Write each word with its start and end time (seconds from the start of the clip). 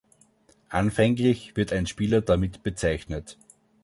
Anfänglich 0.69 1.55
wird 1.55 1.71
ein 1.71 1.85
Spieler 1.85 2.21
damit 2.21 2.63
bezeichnet. 2.63 3.37